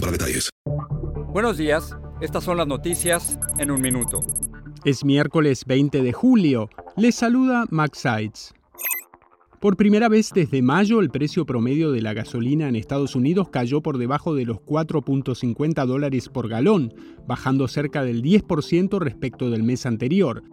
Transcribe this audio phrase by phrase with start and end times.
[0.00, 0.50] para detalles.
[1.32, 4.20] Buenos días, estas son las noticias en un minuto.
[4.84, 6.70] Es miércoles 20 de julio.
[6.96, 8.54] Les saluda Max Sides.
[9.60, 13.82] Por primera vez desde mayo, el precio promedio de la gasolina en Estados Unidos cayó
[13.82, 16.94] por debajo de los 4.50 dólares por galón,
[17.26, 20.44] bajando cerca del 10% respecto del mes anterior.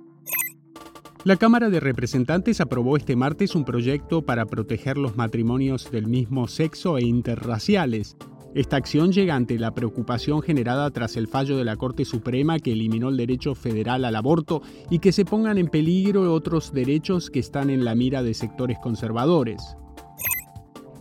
[1.24, 6.48] La Cámara de Representantes aprobó este martes un proyecto para proteger los matrimonios del mismo
[6.48, 8.18] sexo e interraciales.
[8.56, 12.72] Esta acción llega ante la preocupación generada tras el fallo de la Corte Suprema que
[12.72, 17.40] eliminó el derecho federal al aborto y que se pongan en peligro otros derechos que
[17.40, 19.76] están en la mira de sectores conservadores.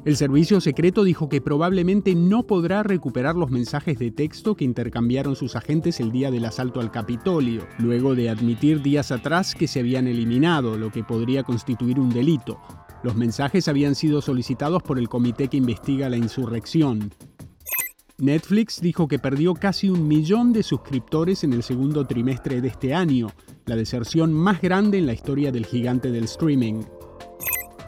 [0.05, 5.37] El servicio secreto dijo que probablemente no podrá recuperar los mensajes de texto que intercambiaron
[5.37, 9.79] sus agentes el día del asalto al Capitolio, luego de admitir días atrás que se
[9.79, 12.59] habían eliminado, lo que podría constituir un delito.
[13.05, 17.11] Los mensajes habían sido solicitados por el comité que investiga la insurrección.
[18.19, 22.95] Netflix dijo que perdió casi un millón de suscriptores en el segundo trimestre de este
[22.95, 23.29] año,
[23.67, 26.85] la deserción más grande en la historia del gigante del streaming.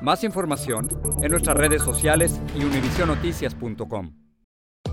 [0.03, 0.89] Más información
[1.23, 4.26] en nuestras redes sociales y univisionoticias.com.